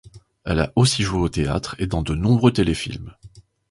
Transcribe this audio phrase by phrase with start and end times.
[0.45, 3.13] Elle a aussi joué au théâtre et dans de nombreux téléfilms.